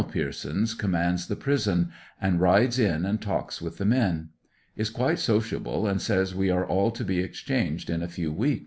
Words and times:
Piersons 0.09 0.73
com 0.75 0.93
mands 0.93 1.27
the 1.27 1.35
prison, 1.35 1.91
and 2.19 2.41
rides 2.41 2.79
in 2.79 3.05
and 3.05 3.21
talks 3.21 3.61
with 3.61 3.77
the 3.77 3.85
men. 3.85 4.29
Is 4.75 4.89
quite 4.89 5.19
sociable, 5.19 5.85
and 5.85 6.01
says 6.01 6.33
we 6.33 6.49
are 6.49 6.65
all 6.65 6.89
to 6.89 7.03
be 7.05 7.17
excha^iged 7.17 7.87
in 7.87 8.01
a 8.01 8.07
few 8.07 8.33
wee 8.33 8.59